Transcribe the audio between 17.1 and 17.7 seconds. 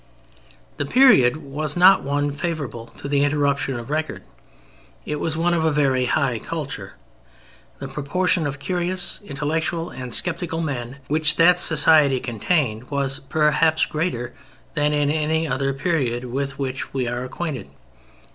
acquainted.